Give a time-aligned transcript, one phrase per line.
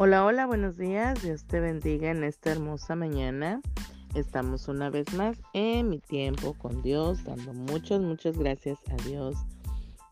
[0.00, 1.20] Hola, hola, buenos días.
[1.24, 3.60] Dios te bendiga en esta hermosa mañana.
[4.14, 9.34] Estamos una vez más en mi tiempo con Dios, dando muchas, muchas gracias a Dios.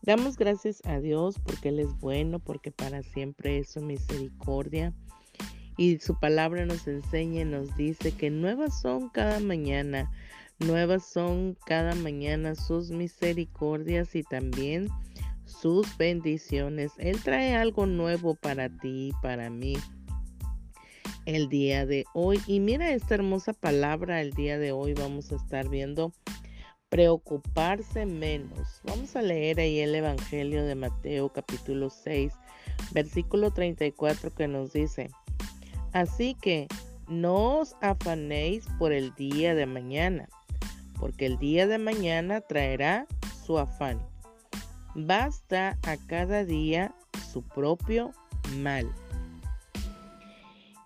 [0.01, 4.91] Damos gracias a Dios porque Él es bueno, porque para siempre es su misericordia.
[5.77, 10.11] Y su palabra nos enseña y nos dice que nuevas son cada mañana,
[10.59, 14.89] nuevas son cada mañana sus misericordias y también
[15.47, 16.91] sus bendiciones.
[16.97, 19.75] Él trae algo nuevo para ti y para mí
[21.25, 22.39] el día de hoy.
[22.47, 24.93] Y mira esta hermosa palabra el día de hoy.
[24.93, 26.13] Vamos a estar viendo
[26.89, 28.81] preocuparse menos.
[28.83, 32.33] Vamos a leer ahí el Evangelio de Mateo capítulo 6,
[32.91, 35.09] versículo 34 que nos dice,
[35.91, 36.67] así que
[37.07, 40.29] no os afanéis por el día de mañana,
[40.97, 43.05] porque el día de mañana traerá
[43.45, 43.99] su afán.
[44.99, 46.91] Basta a cada día
[47.31, 48.13] su propio
[48.55, 48.91] mal.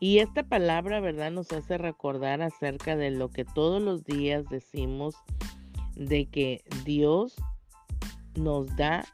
[0.02, 1.32] Y esta palabra, ¿verdad?
[1.32, 5.16] Nos hace recordar acerca de lo que todos los días decimos,
[5.96, 7.38] de que Dios
[8.36, 9.06] nos da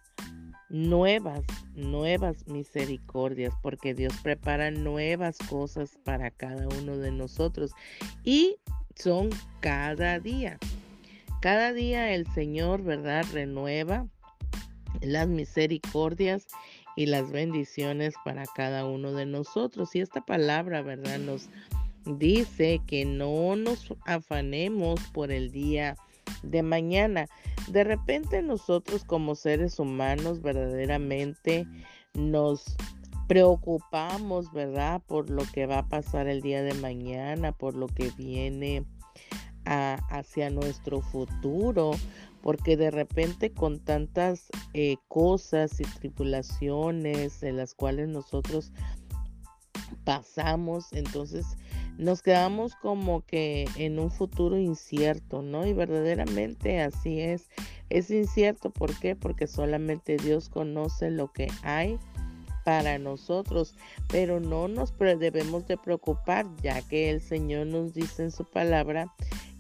[0.69, 1.43] nuevas,
[1.75, 7.71] nuevas misericordias, porque Dios prepara nuevas cosas para cada uno de nosotros.
[8.23, 8.55] Y
[8.95, 9.29] son
[9.59, 10.57] cada día.
[11.39, 13.23] Cada día el Señor, ¿verdad?
[13.31, 14.07] Renueva
[15.01, 16.47] las misericordias
[16.95, 19.95] y las bendiciones para cada uno de nosotros.
[19.95, 21.19] Y esta palabra, ¿verdad?
[21.19, 21.49] Nos
[22.05, 25.95] dice que no nos afanemos por el día
[26.43, 27.27] de mañana.
[27.67, 31.67] De repente nosotros como seres humanos verdaderamente
[32.13, 32.75] nos
[33.27, 35.01] preocupamos, ¿verdad?
[35.05, 38.85] Por lo que va a pasar el día de mañana, por lo que viene
[39.65, 41.91] hacia nuestro futuro,
[42.41, 48.71] porque de repente con tantas eh, cosas y tripulaciones en las cuales nosotros
[50.03, 51.45] pasamos, entonces
[51.97, 55.65] nos quedamos como que en un futuro incierto, ¿no?
[55.65, 57.49] Y verdaderamente así es.
[57.89, 59.15] Es incierto, ¿por qué?
[59.15, 61.97] Porque solamente Dios conoce lo que hay
[62.63, 63.75] para nosotros,
[64.09, 69.13] pero no nos debemos de preocupar, ya que el Señor nos dice en su palabra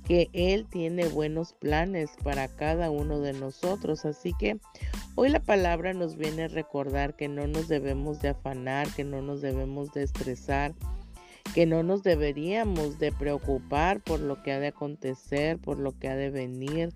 [0.07, 4.05] que Él tiene buenos planes para cada uno de nosotros.
[4.05, 4.57] Así que
[5.15, 9.21] hoy la palabra nos viene a recordar que no nos debemos de afanar, que no
[9.21, 10.73] nos debemos de estresar,
[11.53, 16.07] que no nos deberíamos de preocupar por lo que ha de acontecer, por lo que
[16.07, 16.93] ha de venir.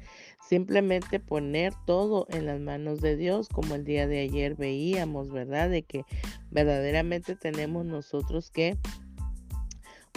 [0.48, 5.70] Simplemente poner todo en las manos de Dios, como el día de ayer veíamos, ¿verdad?
[5.70, 6.06] De que
[6.50, 8.78] verdaderamente tenemos nosotros que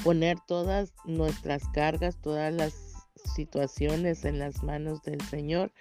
[0.05, 2.75] poner todas nuestras cargas, todas las
[3.35, 5.73] situaciones en las manos del Señor.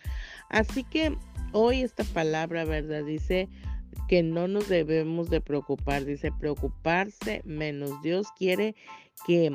[0.49, 1.15] Así que
[1.51, 3.03] hoy esta palabra, ¿verdad?
[3.03, 3.49] Dice
[4.07, 8.01] que no nos debemos de preocupar, dice preocuparse menos.
[8.01, 8.75] Dios quiere
[9.27, 9.51] que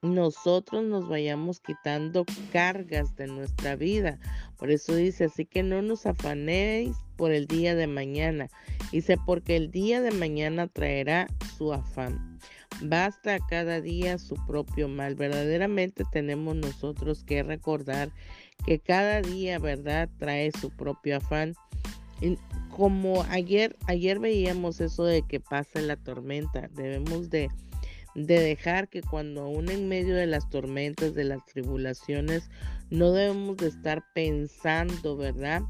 [0.00, 4.18] nosotros nos vayamos quitando cargas de nuestra vida.
[4.56, 8.48] Por eso dice, así que no nos afanéis por el día de mañana.
[8.92, 11.26] Dice, porque el día de mañana traerá
[11.56, 12.38] su afán.
[12.82, 15.14] Basta cada día su propio mal.
[15.14, 18.10] Verdaderamente tenemos nosotros que recordar
[18.66, 21.54] que cada día, ¿verdad?, trae su propio afán.
[22.70, 27.48] Como ayer, ayer veíamos eso de que pasa la tormenta, debemos de,
[28.14, 32.50] de dejar que cuando aún en medio de las tormentas, de las tribulaciones,
[32.90, 35.62] no debemos de estar pensando, ¿verdad?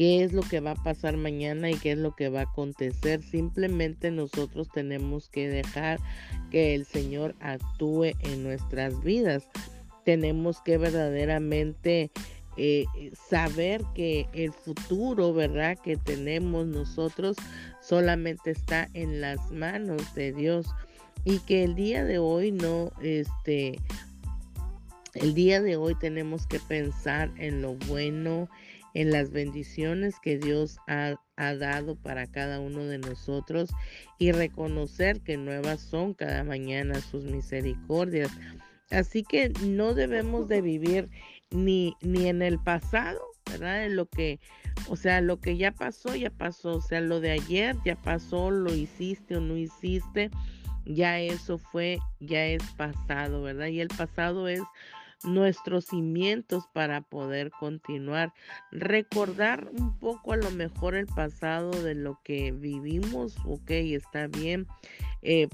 [0.00, 2.44] Qué es lo que va a pasar mañana y qué es lo que va a
[2.44, 3.22] acontecer.
[3.22, 6.00] Simplemente nosotros tenemos que dejar
[6.50, 9.46] que el Señor actúe en nuestras vidas.
[10.06, 12.10] Tenemos que verdaderamente
[12.56, 12.86] eh,
[13.28, 15.76] saber que el futuro, ¿verdad?
[15.76, 17.36] Que tenemos nosotros
[17.82, 20.66] solamente está en las manos de Dios
[21.26, 23.78] y que el día de hoy no, este,
[25.12, 28.48] el día de hoy tenemos que pensar en lo bueno,
[28.94, 33.70] en las bendiciones que Dios ha, dado para cada uno de nosotros
[34.18, 38.30] y reconocer que nuevas son cada mañana sus misericordias.
[38.90, 41.08] Así que no debemos de vivir
[41.50, 43.20] ni, ni en el pasado,
[43.50, 43.86] ¿verdad?
[43.86, 44.38] En lo que,
[44.88, 46.74] o sea, lo que ya pasó, ya pasó.
[46.74, 50.30] O sea, lo de ayer ya pasó, lo hiciste o no hiciste,
[50.84, 53.68] ya eso fue, ya es pasado, ¿verdad?
[53.68, 54.60] Y el pasado es
[55.24, 58.32] nuestros cimientos para poder continuar.
[58.72, 64.66] Recordar un poco a lo mejor el pasado de lo que vivimos, ok, está bien,
[65.22, 65.48] eh,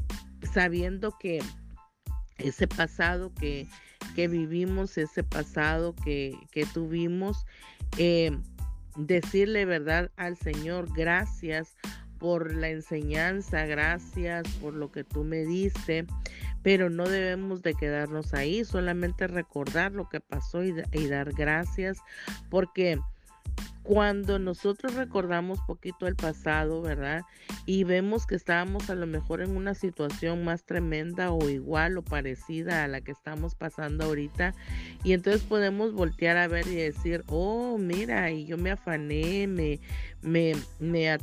[0.52, 1.40] sabiendo que
[2.38, 3.66] ese pasado que,
[4.14, 7.46] que, vivimos, ese pasado que, que tuvimos,
[7.98, 8.30] eh,
[8.96, 11.74] decirle verdad al Señor, gracias
[12.18, 16.06] por la enseñanza, gracias por lo que tú me diste,
[16.66, 20.72] pero no debemos de quedarnos ahí, solamente recordar lo que pasó y,
[21.06, 21.98] dar gracias,
[22.50, 22.98] porque
[23.84, 27.22] cuando nosotros recordamos poquito el pasado, ¿verdad?
[27.66, 32.02] Y vemos que estábamos a lo mejor en una situación más tremenda o igual o
[32.02, 34.52] parecida a la que estamos pasando ahorita.
[35.04, 39.78] Y entonces podemos voltear a ver y decir, oh, mira, y yo me afané, me,
[40.26, 41.16] me, me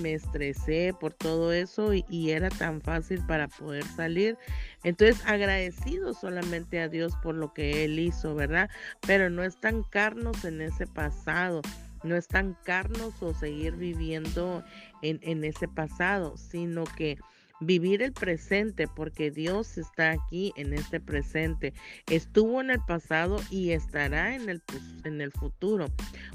[0.00, 4.38] me estresé por todo eso y, y era tan fácil para poder salir.
[4.84, 8.70] Entonces, agradecido solamente a Dios por lo que Él hizo, ¿verdad?
[9.06, 11.60] Pero no estancarnos en ese pasado,
[12.04, 14.64] no estancarnos o seguir viviendo
[15.02, 17.18] en, en ese pasado, sino que
[17.60, 21.72] vivir el presente porque Dios está aquí en este presente.
[22.08, 24.62] Estuvo en el pasado y estará en el,
[25.04, 25.86] en el futuro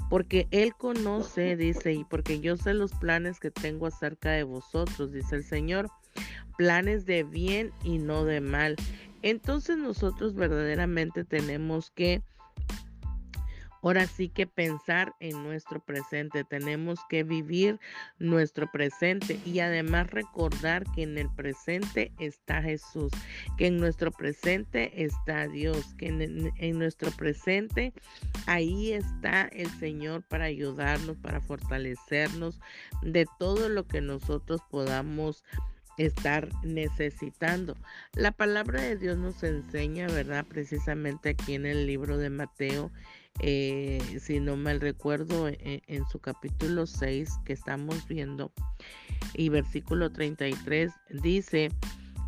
[0.08, 5.12] porque Él conoce, dice, y porque yo sé los planes que tengo acerca de vosotros,
[5.12, 5.90] dice el Señor
[6.58, 8.76] planes de bien y no de mal.
[9.22, 12.22] Entonces nosotros verdaderamente tenemos que
[13.88, 17.80] Ahora sí que pensar en nuestro presente, tenemos que vivir
[18.18, 23.10] nuestro presente y además recordar que en el presente está Jesús,
[23.56, 27.94] que en nuestro presente está Dios, que en, nuestro presente
[28.44, 32.60] ahí está el Señor para ayudarnos, para fortalecernos
[33.00, 35.44] de todo lo que nosotros podamos
[35.96, 37.74] estar necesitando.
[38.12, 40.44] La palabra de Dios nos enseña, ¿verdad?
[40.46, 42.92] Precisamente aquí en el libro de Mateo,
[43.40, 48.52] eh, si no mal recuerdo, en, en, su capítulo 6 que estamos viendo
[49.34, 51.70] y versículo 33 dice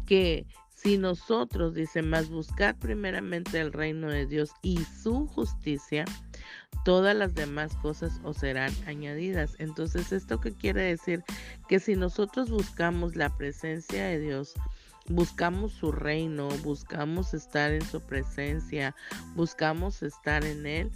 [0.06, 0.46] que
[0.82, 6.06] si nosotros, dice, más buscar primeramente el reino de Dios y su justicia,
[6.86, 9.56] todas las demás cosas os serán añadidas.
[9.58, 11.22] Entonces, ¿esto qué quiere decir?
[11.68, 14.54] Que si nosotros buscamos la presencia de Dios,
[15.10, 18.94] buscamos su reino, buscamos estar en su presencia,
[19.34, 20.90] buscamos estar en Él,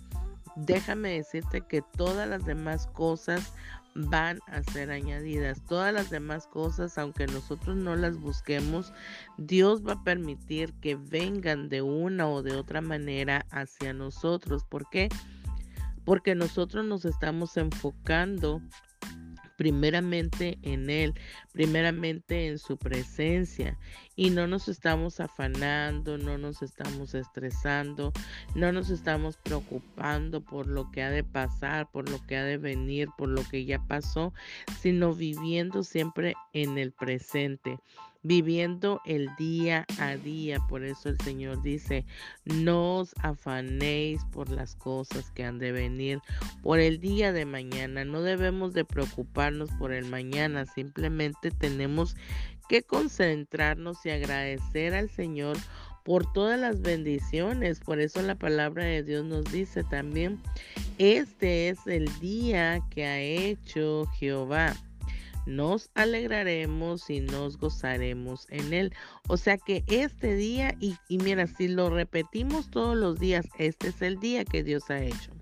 [0.56, 3.52] déjame decirte que todas las demás cosas
[3.94, 5.60] van a ser añadidas.
[5.62, 8.92] Todas las demás cosas, aunque nosotros no las busquemos,
[9.38, 14.64] Dios va a permitir que vengan de una o de otra manera hacia nosotros.
[14.64, 15.08] ¿Por qué?
[16.04, 18.60] Porque nosotros nos estamos enfocando
[19.56, 21.14] primeramente en Él,
[21.52, 23.78] primeramente en su presencia.
[24.16, 28.12] Y no nos estamos afanando, no nos estamos estresando,
[28.54, 32.58] no nos estamos preocupando por lo que ha de pasar, por lo que ha de
[32.58, 34.32] venir, por lo que ya pasó,
[34.80, 37.78] sino viviendo siempre en el presente
[38.24, 40.58] viviendo el día a día.
[40.68, 42.04] Por eso el Señor dice,
[42.44, 46.20] no os afanéis por las cosas que han de venir,
[46.62, 48.04] por el día de mañana.
[48.04, 52.16] No debemos de preocuparnos por el mañana, simplemente tenemos
[52.68, 55.56] que concentrarnos y agradecer al Señor
[56.02, 57.80] por todas las bendiciones.
[57.80, 60.40] Por eso la palabra de Dios nos dice también,
[60.98, 64.74] este es el día que ha hecho Jehová
[65.46, 68.92] nos alegraremos y nos gozaremos en él.
[69.28, 74.02] O sea que este día, y, mira, si lo repetimos todos los días, este es
[74.02, 75.32] el día que Dios ha hecho.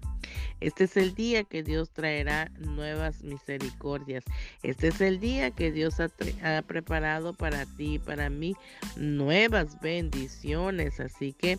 [0.61, 4.25] Este es el día que Dios traerá nuevas misericordias.
[4.63, 6.09] Este es el día que Dios ha,
[6.45, 8.55] ha, preparado para ti y para mí
[8.97, 11.01] nuevas bendiciones.
[11.01, 11.59] Así que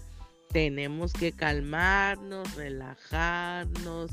[0.54, 4.12] tenemos que calmarnos, relajarnos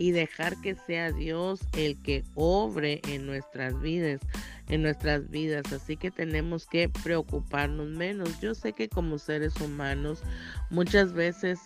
[0.00, 4.22] y dejar que sea Dios el que obre en nuestras vidas,
[4.70, 5.70] en nuestras vidas.
[5.74, 8.40] Así que tenemos que preocuparnos menos.
[8.40, 10.22] Yo sé que como seres humanos
[10.70, 11.60] muchas veces,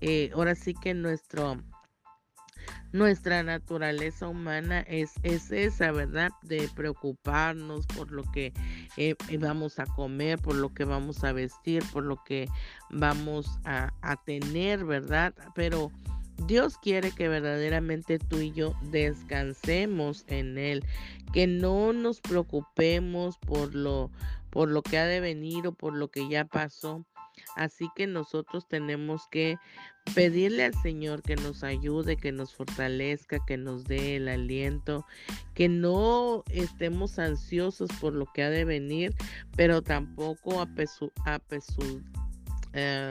[0.00, 1.60] eh, ahora sí que nuestro
[2.92, 6.30] nuestra naturaleza humana es, es, esa, ¿verdad?
[6.42, 8.52] De preocuparnos por lo que
[8.96, 12.48] eh, vamos a comer, por lo que vamos a vestir, por lo que
[12.90, 15.34] vamos a tener, ¿verdad?
[15.56, 15.90] Pero
[16.46, 20.84] Dios quiere que verdaderamente tú y yo descansemos en Él,
[21.32, 24.10] que no nos preocupemos por lo,
[24.50, 27.04] por lo que ha de venir o por lo que ya pasó.
[27.56, 29.56] Así que nosotros tenemos que
[30.14, 35.06] pedirle al Señor que nos ayude, que nos fortalezca, que nos dé el aliento,
[35.54, 39.14] que no estemos ansiosos por lo que ha de venir,
[39.56, 42.02] pero tampoco apesu, apesu
[42.72, 43.10] eh,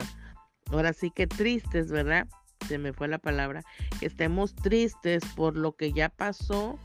[0.71, 2.27] ahora sí que tristes, ¿verdad?
[2.69, 3.63] Se me fue la palabra,
[3.99, 6.77] que estemos tristes por lo que ya pasó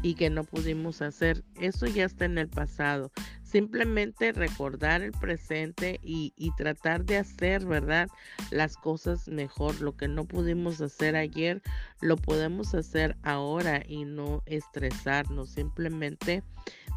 [0.00, 1.42] y que no pudimos hacer.
[1.60, 3.10] Eso ya está en el pasado.
[3.42, 8.08] simplemente recordar el presente y, y, tratar de hacer, ¿verdad?
[8.50, 9.78] Las cosas mejor.
[9.82, 11.60] Lo que no pudimos hacer ayer,
[12.00, 16.42] lo podemos hacer ahora y no estresarnos, simplemente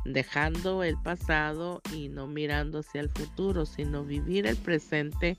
[0.06, 5.38] dejando el pasado y no mirando hacia el futuro, sino vivir el presente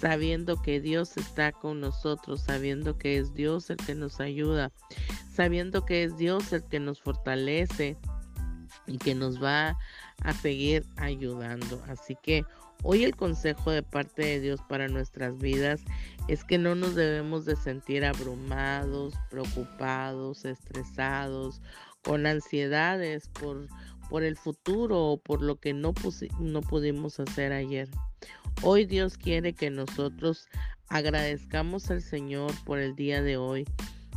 [0.00, 4.72] sabiendo que Dios está con nosotros, sabiendo que es Dios el que nos ayuda,
[5.32, 7.96] sabiendo que es Dios el que nos fortalece
[8.86, 9.76] y que nos va
[10.22, 11.82] a seguir ayudando.
[11.86, 12.44] Así que
[12.82, 15.82] hoy el consejo de parte de Dios para nuestras vidas
[16.28, 21.60] es que no nos debemos de sentir abrumados, preocupados, estresados,
[22.02, 23.66] con ansiedades por,
[24.08, 25.94] por el futuro o por lo que no,
[26.40, 27.88] no pudimos hacer ayer.
[28.62, 30.48] Hoy Dios quiere que nosotros
[30.88, 33.66] agradezcamos al Señor por el día de hoy,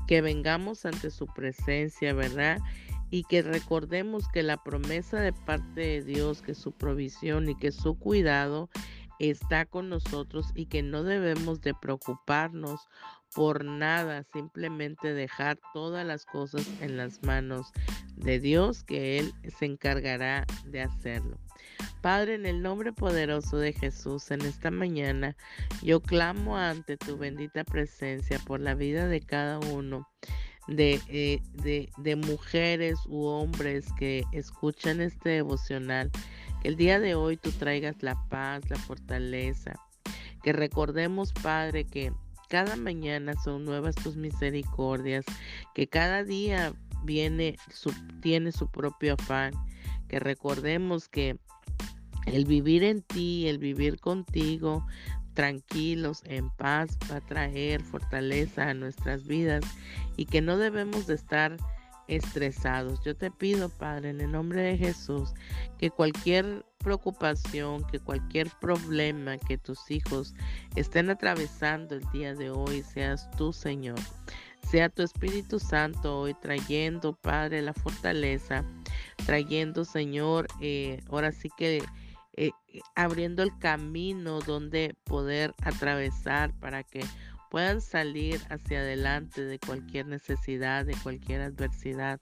[0.08, 2.60] que vengamos ante su presencia, ¿verdad?
[3.12, 7.72] y que recordemos que la promesa de parte de Dios, que su provisión y que
[7.72, 8.70] su cuidado
[9.20, 12.88] está con nosotros y que no debemos de preocuparnos
[13.34, 17.72] por nada, simplemente dejar todas las cosas en las manos
[18.16, 21.38] de Dios, que Él se encargará de hacerlo.
[22.02, 25.36] Padre, en el nombre poderoso de Jesús, en esta mañana,
[25.84, 30.08] yo clamo ante tu bendita presencia por la vida de cada uno
[30.78, 36.12] eh, de, de, mujeres u hombres que escuchan este devocional.
[36.62, 39.74] Que el día de hoy tú traigas la paz, la fortaleza.
[40.44, 42.14] Que recordemos, Padre, que
[42.50, 45.24] cada mañana son nuevas tus misericordias.
[45.74, 47.56] Que cada día viene
[48.22, 49.54] tiene su propio afán.
[50.08, 51.38] Que recordemos que
[52.26, 54.86] el vivir en ti, el vivir contigo,
[55.34, 59.64] tranquilos, en paz, va a traer fortaleza a nuestras vidas
[60.18, 61.56] y que no debemos de estar
[62.10, 63.00] estresados.
[63.06, 65.34] Yo te pido, Padre, en el nombre de Jesús,
[65.78, 70.34] que cualquier preocupación, que cualquier problema que tus hijos
[70.76, 74.00] estén atravesando el día de hoy, seas tú, Señor.
[74.64, 78.64] Sea tu Espíritu Santo hoy trayendo, Padre, la fortaleza,
[79.26, 81.78] trayendo, Señor, eh, ahora sí que
[82.42, 87.02] eh, eh, abriendo el camino donde poder atravesar para que
[87.50, 92.20] puedan salir hacia adelante de cualquier necesidad, de cualquier adversidad.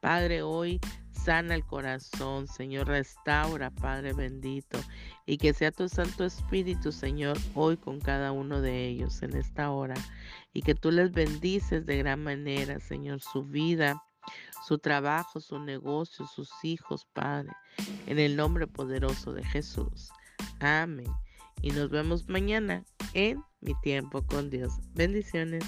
[0.00, 0.80] Padre, hoy
[1.12, 4.78] sana el corazón, Señor, restaura, Padre bendito,
[5.26, 9.70] y que sea tu Santo Espíritu, Señor, hoy con cada uno de ellos en esta
[9.70, 9.94] hora,
[10.52, 14.02] y que tú les bendices de gran manera, Señor, su vida,
[14.66, 17.52] su trabajo, su negocio, sus hijos, Padre,
[18.06, 20.10] en el nombre poderoso de Jesús.
[20.60, 21.10] Amén.
[21.62, 22.84] Y nos vemos mañana
[23.14, 24.72] en mi tiempo con Dios.
[24.94, 25.64] Bendiciones.